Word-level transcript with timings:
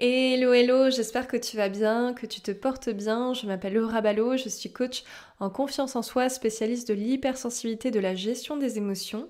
Hello 0.00 0.52
hello, 0.52 0.90
j'espère 0.90 1.26
que 1.26 1.36
tu 1.36 1.56
vas 1.56 1.68
bien, 1.68 2.14
que 2.14 2.24
tu 2.24 2.40
te 2.40 2.52
portes 2.52 2.88
bien. 2.88 3.34
Je 3.34 3.48
m'appelle 3.48 3.74
Laura 3.74 4.00
Ballot, 4.00 4.36
je 4.36 4.48
suis 4.48 4.70
coach 4.70 5.02
en 5.40 5.50
confiance 5.50 5.96
en 5.96 6.02
soi, 6.02 6.28
spécialiste 6.28 6.86
de 6.86 6.94
l'hypersensibilité 6.94 7.90
de 7.90 7.98
la 7.98 8.14
gestion 8.14 8.56
des 8.56 8.78
émotions. 8.78 9.28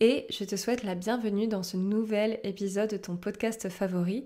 Et 0.00 0.26
je 0.30 0.42
te 0.42 0.56
souhaite 0.56 0.82
la 0.82 0.96
bienvenue 0.96 1.46
dans 1.46 1.62
ce 1.62 1.76
nouvel 1.76 2.40
épisode 2.42 2.90
de 2.90 2.96
ton 2.96 3.16
podcast 3.16 3.68
favori. 3.68 4.24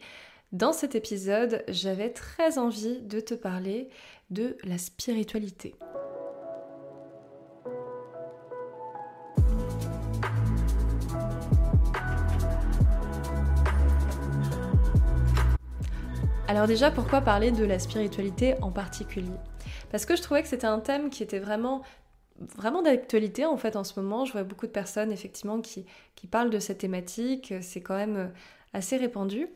Dans 0.52 0.72
cet 0.72 0.94
épisode, 0.94 1.62
j'avais 1.68 2.14
très 2.14 2.56
envie 2.56 3.02
de 3.02 3.20
te 3.20 3.34
parler 3.34 3.90
de 4.30 4.56
la 4.64 4.78
spiritualité. 4.78 5.74
Alors 16.48 16.66
déjà, 16.66 16.90
pourquoi 16.90 17.20
parler 17.20 17.50
de 17.50 17.62
la 17.62 17.78
spiritualité 17.78 18.54
en 18.62 18.70
particulier? 18.70 19.36
Parce 19.90 20.06
que 20.06 20.16
je 20.16 20.22
trouvais 20.22 20.40
que 20.42 20.48
c'était 20.48 20.66
un 20.66 20.80
thème 20.80 21.10
qui 21.10 21.22
était 21.22 21.38
vraiment 21.38 21.82
d'actualité 22.82 23.44
en 23.44 23.58
fait 23.58 23.76
en 23.76 23.84
ce 23.84 24.00
moment. 24.00 24.24
Je 24.24 24.32
vois 24.32 24.44
beaucoup 24.44 24.66
de 24.66 24.72
personnes 24.72 25.12
effectivement 25.12 25.60
qui, 25.60 25.84
qui 26.14 26.26
parlent 26.26 26.48
de 26.48 26.58
cette 26.58 26.78
thématique. 26.78 27.52
C'est 27.60 27.82
quand 27.82 27.96
même 27.96 28.16
euh, 28.16 28.26
assez 28.72 28.96
répandu. 28.96 29.48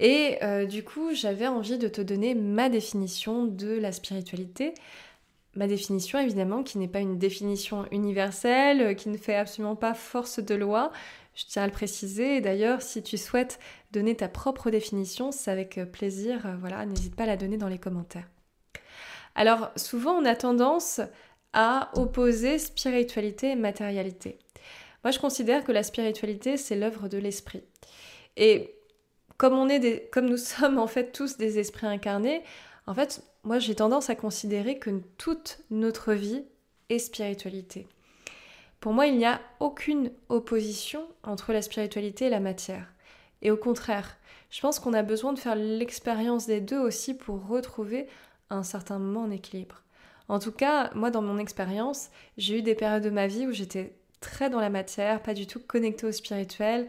Et 0.00 0.38
euh, 0.42 0.66
du 0.66 0.82
coup, 0.82 1.14
j'avais 1.14 1.46
envie 1.46 1.78
de 1.78 1.86
te 1.86 2.00
donner 2.00 2.34
ma 2.34 2.70
définition 2.70 3.44
de 3.44 3.78
la 3.78 3.92
spiritualité. 3.92 4.74
Ma 5.54 5.68
définition, 5.68 6.18
évidemment, 6.18 6.64
qui 6.64 6.78
n'est 6.78 6.88
pas 6.88 6.98
une 6.98 7.18
définition 7.18 7.86
universelle, 7.92 8.80
euh, 8.82 8.94
qui 8.94 9.10
ne 9.10 9.16
fait 9.16 9.36
absolument 9.36 9.76
pas 9.76 9.94
force 9.94 10.40
de 10.40 10.56
loi. 10.56 10.90
Je 11.36 11.44
tiens 11.44 11.62
à 11.62 11.66
le 11.66 11.72
préciser. 11.72 12.40
D'ailleurs, 12.40 12.82
si 12.82 13.02
tu 13.02 13.18
souhaites 13.18 13.60
donner 13.92 14.16
ta 14.16 14.28
propre 14.28 14.70
définition, 14.70 15.30
c'est 15.30 15.50
avec 15.50 15.78
plaisir. 15.92 16.46
Euh, 16.46 16.56
voilà, 16.58 16.84
n'hésite 16.86 17.14
pas 17.14 17.24
à 17.24 17.26
la 17.26 17.36
donner 17.36 17.58
dans 17.58 17.68
les 17.68 17.78
commentaires. 17.78 18.28
Alors, 19.34 19.70
souvent, 19.76 20.14
on 20.14 20.24
a 20.24 20.34
tendance 20.34 21.00
à 21.52 21.90
opposer 21.94 22.58
spiritualité 22.58 23.50
et 23.50 23.54
matérialité. 23.54 24.38
Moi, 25.04 25.10
je 25.10 25.18
considère 25.18 25.62
que 25.62 25.72
la 25.72 25.82
spiritualité, 25.82 26.56
c'est 26.56 26.74
l'œuvre 26.74 27.08
de 27.08 27.18
l'esprit. 27.18 27.62
Et 28.38 28.74
comme, 29.36 29.52
on 29.52 29.68
est 29.68 29.78
des, 29.78 30.08
comme 30.10 30.26
nous 30.26 30.36
sommes 30.38 30.78
en 30.78 30.86
fait 30.86 31.12
tous 31.12 31.36
des 31.36 31.58
esprits 31.58 31.86
incarnés, 31.86 32.42
en 32.86 32.94
fait, 32.94 33.22
moi, 33.44 33.58
j'ai 33.58 33.74
tendance 33.74 34.08
à 34.08 34.14
considérer 34.14 34.78
que 34.78 34.90
toute 35.18 35.58
notre 35.70 36.14
vie 36.14 36.44
est 36.88 36.98
spiritualité. 36.98 37.86
Pour 38.80 38.92
moi, 38.92 39.06
il 39.06 39.16
n'y 39.16 39.26
a 39.26 39.40
aucune 39.60 40.12
opposition 40.28 41.06
entre 41.22 41.52
la 41.52 41.62
spiritualité 41.62 42.26
et 42.26 42.30
la 42.30 42.40
matière. 42.40 42.92
Et 43.42 43.50
au 43.50 43.56
contraire, 43.56 44.16
je 44.50 44.60
pense 44.60 44.78
qu'on 44.78 44.94
a 44.94 45.02
besoin 45.02 45.32
de 45.32 45.38
faire 45.38 45.56
l'expérience 45.56 46.46
des 46.46 46.60
deux 46.60 46.78
aussi 46.78 47.14
pour 47.14 47.46
retrouver 47.46 48.06
un 48.50 48.62
certain 48.62 48.98
moment 48.98 49.22
en 49.22 49.30
équilibre. 49.30 49.82
En 50.28 50.38
tout 50.38 50.52
cas, 50.52 50.90
moi, 50.94 51.10
dans 51.10 51.22
mon 51.22 51.38
expérience, 51.38 52.10
j'ai 52.36 52.58
eu 52.58 52.62
des 52.62 52.74
périodes 52.74 53.02
de 53.02 53.10
ma 53.10 53.26
vie 53.26 53.46
où 53.46 53.52
j'étais 53.52 53.94
très 54.20 54.50
dans 54.50 54.60
la 54.60 54.70
matière, 54.70 55.22
pas 55.22 55.34
du 55.34 55.46
tout 55.46 55.60
connectée 55.60 56.06
au 56.06 56.12
spirituel, 56.12 56.88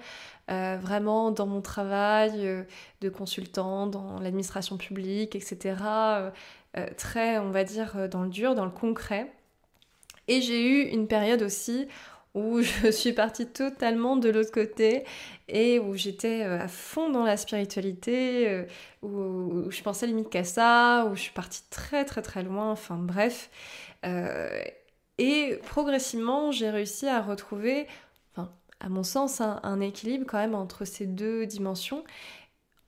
euh, 0.50 0.78
vraiment 0.82 1.32
dans 1.32 1.46
mon 1.46 1.62
travail 1.62 2.48
euh, 2.48 2.64
de 3.02 3.10
consultant, 3.10 3.88
dans 3.88 4.20
l'administration 4.20 4.78
publique, 4.78 5.36
etc. 5.36 5.76
Euh, 5.84 6.32
très, 6.98 7.38
on 7.38 7.52
va 7.52 7.64
dire, 7.64 8.10
dans 8.10 8.24
le 8.24 8.30
dur, 8.30 8.56
dans 8.56 8.66
le 8.66 8.72
concret. 8.72 9.32
Et 10.28 10.42
j'ai 10.42 10.68
eu 10.68 10.82
une 10.90 11.08
période 11.08 11.42
aussi 11.42 11.88
où 12.38 12.62
je 12.84 12.92
suis 12.92 13.14
partie 13.14 13.48
totalement 13.48 14.16
de 14.16 14.30
l'autre 14.30 14.52
côté 14.52 15.04
et 15.48 15.80
où 15.80 15.96
j'étais 15.96 16.44
euh, 16.44 16.60
à 16.60 16.68
fond 16.68 17.10
dans 17.10 17.24
la 17.24 17.38
spiritualité, 17.38 18.48
euh, 18.50 18.66
où, 19.02 19.72
je 19.72 19.82
pensais 19.82 20.08
limite 20.08 20.30
qu'à 20.30 20.44
ça, 20.44 21.08
où 21.10 21.16
je 21.16 21.22
suis 21.22 21.34
partie 21.34 21.64
très 21.70 22.06
très 22.06 22.22
très 22.22 22.44
loin, 22.44 22.72
enfin 22.72 22.98
bref. 22.98 23.50
Euh, 24.06 24.62
et 25.18 25.60
progressivement, 25.66 26.52
j'ai 26.52 26.70
réussi 26.70 27.08
à 27.08 27.22
retrouver, 27.22 27.88
à 28.80 28.90
mon 28.90 29.02
sens, 29.02 29.42
un, 29.42 29.82
équilibre 29.82 30.26
quand 30.28 30.38
même 30.38 30.54
entre 30.54 30.86
ces 30.86 31.08
deux 31.08 31.48
dimensions, 31.48 32.04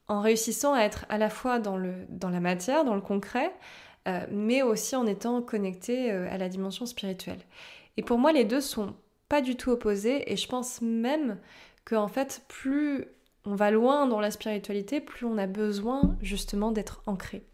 en 0.07 0.21
réussissant 0.21 0.73
à 0.73 0.81
être 0.81 1.05
à 1.09 1.17
la 1.17 1.29
fois 1.31 1.57
dans 1.57 1.77
la 1.77 2.39
matière, 2.39 2.85
dans 2.85 2.93
le 2.93 3.01
concret, 3.01 3.51
mais 4.31 4.61
aussi 4.63 4.95
en 4.95 5.05
étant 5.05 5.41
connecté 5.41 6.09
à 6.11 6.37
la 6.37 6.49
dimension 6.49 6.85
spirituelle. 6.85 7.39
Et 7.97 8.01
pour 8.01 8.17
moi, 8.17 8.31
les 8.31 8.45
deux 8.45 8.61
sont 8.61 8.95
pas 9.29 9.41
du 9.41 9.55
tout 9.55 9.69
opposé 9.69 10.31
et 10.31 10.35
je 10.35 10.47
pense 10.47 10.81
même 10.81 11.37
que 11.85 11.95
en 11.95 12.07
fait 12.07 12.41
plus 12.47 13.05
on 13.45 13.55
va 13.55 13.71
loin 13.71 14.05
dans 14.07 14.19
la 14.19 14.31
spiritualité, 14.31 14.99
plus 14.99 15.25
on 15.25 15.37
a 15.37 15.47
besoin 15.47 16.17
justement 16.21 16.71
d'être 16.71 17.01
ancré. 17.05 17.45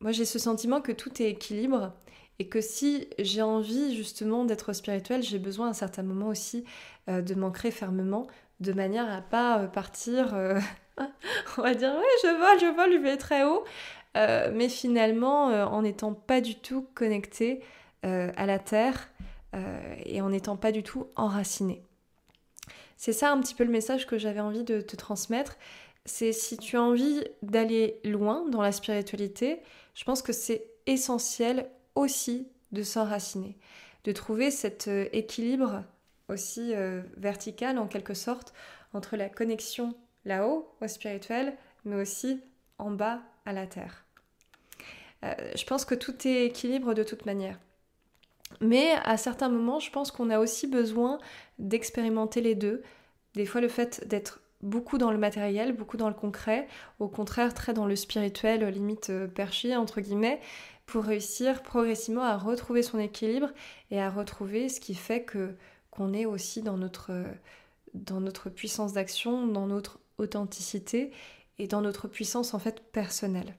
Moi 0.00 0.12
j'ai 0.12 0.24
ce 0.24 0.38
sentiment 0.38 0.80
que 0.80 0.92
tout 0.92 1.20
est 1.20 1.28
équilibre 1.30 1.92
et 2.38 2.48
que 2.48 2.60
si 2.60 3.08
j'ai 3.18 3.42
envie 3.42 3.94
justement 3.94 4.44
d'être 4.44 4.72
spirituel, 4.72 5.22
j'ai 5.22 5.38
besoin 5.38 5.66
à 5.66 5.70
un 5.70 5.74
certain 5.74 6.02
moment 6.02 6.28
aussi 6.28 6.64
euh, 7.08 7.20
de 7.20 7.34
m'ancrer 7.34 7.70
fermement 7.70 8.26
de 8.60 8.72
manière 8.72 9.12
à 9.12 9.20
pas 9.20 9.60
euh, 9.60 9.66
partir 9.66 10.34
euh, 10.34 10.58
on 11.58 11.62
va 11.62 11.74
dire 11.74 11.92
ouais 11.92 12.16
je 12.22 12.28
vole, 12.28 12.60
je 12.60 12.76
vole, 12.76 12.92
je 12.92 12.98
vais 12.98 13.16
très 13.16 13.44
haut 13.44 13.64
mais 14.14 14.68
finalement 14.68 15.46
en 15.46 15.82
n'étant 15.82 16.12
pas 16.12 16.40
du 16.40 16.54
tout 16.56 16.86
connecté 16.94 17.62
à 18.02 18.46
la 18.46 18.58
terre 18.58 19.08
euh, 19.54 19.94
et 20.06 20.22
en 20.22 20.30
n'étant 20.30 20.56
pas 20.56 20.72
du 20.72 20.82
tout 20.82 21.08
enraciné. 21.14 21.82
C'est 22.96 23.12
ça 23.12 23.30
un 23.30 23.40
petit 23.40 23.54
peu 23.54 23.64
le 23.64 23.70
message 23.70 24.06
que 24.06 24.16
j'avais 24.16 24.40
envie 24.40 24.64
de 24.64 24.80
te 24.80 24.96
transmettre. 24.96 25.58
C'est 26.06 26.32
si 26.32 26.56
tu 26.56 26.76
as 26.76 26.82
envie 26.82 27.22
d'aller 27.42 28.00
loin 28.04 28.48
dans 28.48 28.62
la 28.62 28.72
spiritualité, 28.72 29.60
je 29.94 30.04
pense 30.04 30.22
que 30.22 30.32
c'est 30.32 30.70
essentiel 30.86 31.68
aussi 31.94 32.48
de 32.72 32.82
s'enraciner, 32.82 33.58
de 34.04 34.12
trouver 34.12 34.50
cet 34.50 34.88
euh, 34.88 35.06
équilibre 35.12 35.84
aussi 36.28 36.72
euh, 36.74 37.02
vertical 37.18 37.78
en 37.78 37.86
quelque 37.86 38.14
sorte 38.14 38.54
entre 38.94 39.16
la 39.16 39.28
connexion 39.28 39.94
là-haut 40.24 40.74
au 40.80 40.88
spirituel, 40.88 41.54
mais 41.84 41.96
aussi 41.96 42.40
en 42.78 42.90
bas 42.90 43.20
à 43.46 43.52
la 43.52 43.66
terre. 43.66 44.04
je 45.22 45.64
pense 45.64 45.84
que 45.84 45.94
tout 45.94 46.26
est 46.26 46.46
équilibre 46.46 46.94
de 46.94 47.02
toute 47.02 47.26
manière. 47.26 47.58
Mais 48.60 48.92
à 49.04 49.16
certains 49.16 49.48
moments, 49.48 49.80
je 49.80 49.90
pense 49.90 50.10
qu'on 50.10 50.30
a 50.30 50.38
aussi 50.38 50.66
besoin 50.66 51.18
d'expérimenter 51.58 52.40
les 52.40 52.54
deux. 52.54 52.82
Des 53.34 53.46
fois, 53.46 53.60
le 53.60 53.68
fait 53.68 54.06
d'être 54.08 54.40
beaucoup 54.62 54.98
dans 54.98 55.10
le 55.10 55.18
matériel, 55.18 55.72
beaucoup 55.72 55.96
dans 55.96 56.08
le 56.08 56.14
concret, 56.14 56.68
au 57.00 57.08
contraire 57.08 57.54
très 57.54 57.72
dans 57.72 57.86
le 57.86 57.96
spirituel, 57.96 58.64
limite 58.68 59.10
euh, 59.10 59.26
perché, 59.26 59.76
entre 59.76 60.00
guillemets, 60.00 60.40
pour 60.86 61.04
réussir 61.04 61.62
progressivement 61.62 62.22
à 62.22 62.36
retrouver 62.36 62.82
son 62.82 62.98
équilibre 62.98 63.48
et 63.90 64.00
à 64.00 64.10
retrouver 64.10 64.68
ce 64.68 64.80
qui 64.80 64.94
fait 64.94 65.22
que 65.22 65.54
qu'on 65.90 66.14
est 66.14 66.24
aussi 66.24 66.62
dans 66.62 66.78
notre, 66.78 67.12
dans 67.92 68.20
notre 68.20 68.48
puissance 68.48 68.94
d'action, 68.94 69.46
dans 69.46 69.66
notre 69.66 69.98
authenticité 70.16 71.12
et 71.62 71.68
dans 71.68 71.80
notre 71.80 72.08
puissance 72.08 72.54
en 72.54 72.58
fait 72.58 72.82
personnelle. 72.92 73.54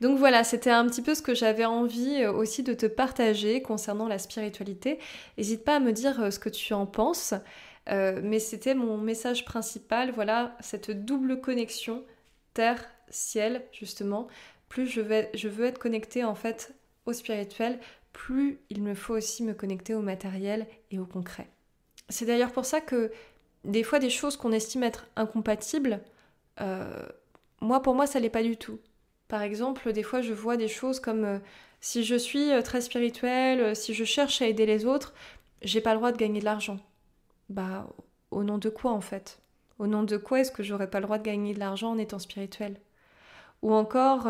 Donc 0.00 0.18
voilà, 0.18 0.44
c'était 0.44 0.70
un 0.70 0.86
petit 0.86 1.02
peu 1.02 1.14
ce 1.14 1.22
que 1.22 1.34
j'avais 1.34 1.64
envie 1.64 2.22
euh, 2.22 2.32
aussi 2.32 2.62
de 2.62 2.74
te 2.74 2.86
partager 2.86 3.62
concernant 3.62 4.08
la 4.08 4.18
spiritualité. 4.18 4.98
N'hésite 5.36 5.64
pas 5.64 5.76
à 5.76 5.80
me 5.80 5.92
dire 5.92 6.20
euh, 6.20 6.30
ce 6.30 6.38
que 6.38 6.48
tu 6.48 6.72
en 6.74 6.86
penses, 6.86 7.34
euh, 7.88 8.20
mais 8.22 8.38
c'était 8.38 8.74
mon 8.74 8.98
message 8.98 9.44
principal, 9.44 10.12
voilà, 10.12 10.56
cette 10.60 10.90
double 10.90 11.40
connexion 11.40 12.04
terre-ciel, 12.54 13.64
justement. 13.72 14.28
Plus 14.68 14.86
je, 14.86 15.00
veux 15.00 15.64
être 15.64 15.78
connectée 15.78 16.24
en 16.24 16.34
fait 16.34 16.74
au 17.06 17.12
spirituel, 17.12 17.80
plus 18.12 18.60
il 18.70 18.82
me 18.82 18.94
faut 18.94 19.14
aussi 19.14 19.42
me 19.42 19.54
connecter 19.54 19.94
au 19.94 20.02
matériel 20.02 20.66
et 20.90 20.98
au 20.98 21.06
concret. 21.06 21.48
C'est 22.08 22.26
d'ailleurs 22.26 22.52
pour 22.52 22.64
ça 22.64 22.80
que 22.80 23.10
des 23.64 23.82
fois 23.82 23.98
des 23.98 24.10
choses 24.10 24.36
qu'on 24.36 24.52
estime 24.52 24.82
être 24.82 25.06
incompatibles, 25.16 26.00
moi 26.58 27.82
pour 27.82 27.94
moi 27.94 28.06
ça 28.06 28.20
l'est 28.20 28.30
pas 28.30 28.42
du 28.42 28.56
tout. 28.56 28.78
Par 29.30 29.42
exemple, 29.42 29.92
des 29.92 30.02
fois, 30.02 30.22
je 30.22 30.34
vois 30.34 30.56
des 30.56 30.66
choses 30.66 30.98
comme 30.98 31.24
euh, 31.24 31.38
si 31.80 32.02
je 32.02 32.16
suis 32.16 32.50
euh, 32.50 32.62
très 32.62 32.80
spirituelle, 32.80 33.60
euh, 33.60 33.74
si 33.76 33.94
je 33.94 34.02
cherche 34.02 34.42
à 34.42 34.46
aider 34.48 34.66
les 34.66 34.86
autres, 34.86 35.14
j'ai 35.62 35.80
pas 35.80 35.92
le 35.92 35.98
droit 35.98 36.10
de 36.10 36.16
gagner 36.16 36.40
de 36.40 36.44
l'argent. 36.44 36.78
Bah, 37.48 37.86
au 38.32 38.42
nom 38.42 38.58
de 38.58 38.68
quoi 38.70 38.90
en 38.90 39.00
fait? 39.00 39.38
Au 39.78 39.86
nom 39.86 40.02
de 40.02 40.16
quoi 40.16 40.40
est-ce 40.40 40.50
que 40.50 40.64
j'aurais 40.64 40.90
pas 40.90 40.98
le 40.98 41.04
droit 41.06 41.18
de 41.18 41.22
gagner 41.22 41.54
de 41.54 41.60
l'argent 41.60 41.92
en 41.92 41.98
étant 41.98 42.18
spirituelle? 42.18 42.80
Ou 43.62 43.72
encore, 43.72 44.26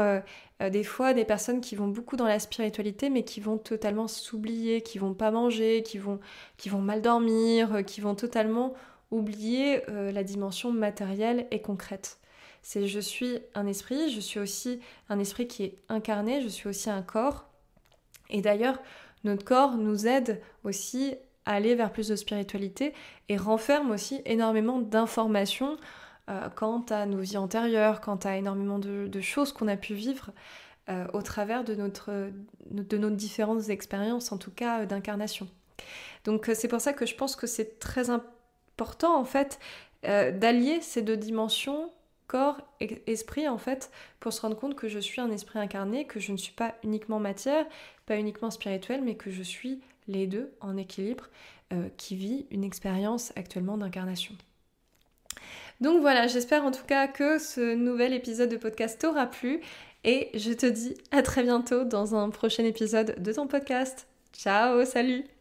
des 0.61 0.85
fois, 0.85 1.15
des 1.15 1.25
personnes 1.25 1.61
qui 1.61 1.77
vont 1.77 1.87
beaucoup 1.89 2.17
dans 2.17 2.27
la 2.27 2.41
spiritualité, 2.41 3.11
mais 3.11 3.25
qui 3.25 3.41
vont 3.41 3.59
totalement 3.59 4.09
s'oublier, 4.09 4.83
qui 4.83 4.99
vont 4.99 5.15
pas 5.15 5.31
manger, 5.31 5.83
qui 5.85 5.99
vont, 5.99 6.19
qui 6.57 6.69
vont 6.69 6.81
mal 6.81 7.01
dormir, 7.01 7.85
qui 7.87 8.01
vont 8.01 8.17
totalement 8.17 8.75
oublier 9.13 9.83
la 9.89 10.25
dimension 10.25 10.73
matérielle 10.73 11.47
et 11.53 11.63
concrète. 11.63 12.20
C'est 12.63 12.87
je 12.87 13.01
suis 13.01 13.39
un 13.55 13.67
esprit, 13.67 14.11
je 14.11 14.21
suis 14.21 14.39
aussi 14.39 14.81
un 15.09 15.19
esprit 15.19 15.49
qui 15.49 15.65
est 15.65 15.79
incarné, 15.89 16.43
je 16.43 16.49
suis 16.49 16.69
aussi 16.69 16.91
un 16.91 17.03
corps. 17.03 17.49
Et 18.29 18.43
d'ailleurs, 18.43 18.79
notre 19.25 19.45
corps 19.45 19.77
nous 19.77 20.07
aide 20.07 20.41
aussi 20.65 21.15
à 21.47 21.55
aller 21.55 21.75
vers 21.75 21.93
plus 21.93 22.09
de 22.09 22.17
spiritualité 22.17 22.95
et 23.29 23.37
renferme 23.37 23.91
aussi 23.91 24.23
énormément 24.25 24.79
d'informations 24.79 25.77
quant 26.55 26.85
à 26.91 27.07
nos 27.07 27.19
vies 27.19 27.39
antérieures, 27.39 28.01
quant 28.01 28.17
à 28.17 28.37
énormément 28.37 28.79
de, 28.79 29.21
choses 29.21 29.53
qu'on 29.53 29.67
a 29.67 29.77
pu 29.77 29.95
vivre 29.95 30.31
au 31.13 31.23
travers 31.23 31.65
de, 31.65 31.75
notre, 31.75 32.31
de 32.71 32.99
nos 32.99 33.11
différentes 33.11 33.69
expériences, 33.69 34.31
en 34.31 34.39
tout 34.39 34.53
cas 34.53 34.87
d'incarnation. 34.87 35.49
Donc 36.25 36.49
c'est 36.55 36.69
pour 36.69 36.81
ça 36.81 36.93
que 36.93 37.07
je 37.07 37.17
pense 37.17 37.35
que 37.35 37.47
c'est 37.47 37.81
très 37.81 38.11
important 38.11 39.19
en 39.19 39.25
fait 39.25 39.59
d'allier 40.03 40.81
ces 40.81 41.03
deux 41.03 41.17
dimensions 41.17 41.91
corps 42.31 42.59
esprit 43.09 43.49
en 43.49 43.59
fait 43.59 43.91
pour 44.21 44.33
se 44.33 44.41
rendre 44.41 44.57
compte 44.57 44.77
que 44.77 44.89
je 44.89 45.01
suis 45.01 45.21
un 45.21 45.33
esprit 45.33 45.59
incarné, 45.59 46.07
que 46.07 46.21
je 46.21 46.31
ne 46.31 46.37
suis 46.37 46.53
pas 46.53 46.77
uniquement 46.85 47.19
matière, 47.19 47.67
pas 48.07 48.17
uniquement 48.17 48.53
spirituel, 48.53 49.03
mais 49.03 49.17
que 49.17 49.33
je 49.33 49.43
suis 49.43 49.81
les 50.07 50.29
deux 50.29 50.53
en 50.61 50.77
équilibre 50.77 51.29
euh, 51.73 51.89
qui 51.97 52.15
vit 52.15 52.47
une 52.53 52.63
expérience 52.63 53.33
actuellement 53.35 53.77
d'incarnation. 53.77 54.37
Donc 55.81 56.01
voilà, 56.03 56.29
j'espère 56.29 56.65
en 56.65 56.71
tout 56.71 56.85
cas 56.87 57.09
que 57.09 57.39
ce 57.39 57.75
nouvel 57.75 58.13
épisode 58.13 58.49
de 58.49 58.57
podcast 58.57 59.01
t'aura 59.01 59.27
plu 59.27 59.61
et 60.05 60.31
je 60.35 60.53
te 60.53 60.67
dis 60.67 60.95
à 61.11 61.23
très 61.23 61.43
bientôt 61.43 61.85
dans 61.85 62.15
un 62.15 62.31
prochain 62.31 62.65
épisode 62.65 63.21
de 63.21 63.33
ton 63.33 63.49
podcast. 63.49 64.07
Ciao, 64.33 64.85
salut 64.85 65.40